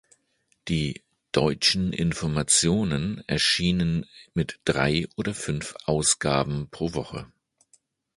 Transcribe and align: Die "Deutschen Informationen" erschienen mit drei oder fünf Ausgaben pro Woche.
Die 0.67 1.03
"Deutschen 1.31 1.93
Informationen" 1.93 3.23
erschienen 3.27 4.07
mit 4.33 4.59
drei 4.65 5.05
oder 5.15 5.35
fünf 5.35 5.75
Ausgaben 5.85 6.69
pro 6.71 6.95
Woche. 6.95 7.31